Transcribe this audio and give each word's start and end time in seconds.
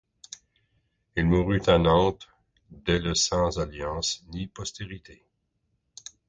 Il 1.15 1.27
mourut 1.27 1.61
à 1.67 1.77
Nantes 1.77 2.27
dès 2.71 2.97
le 2.97 3.13
sans 3.13 3.59
alliance 3.59 4.25
ni 4.31 4.47
postérité. 4.47 5.27